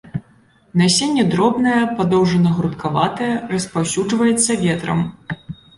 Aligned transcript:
Насенне 0.81 1.25
дробнае, 1.33 1.77
падоўжана-грудкаватае, 1.99 3.31
распаўсюджваецца 3.55 4.51
ветрам. 4.69 4.99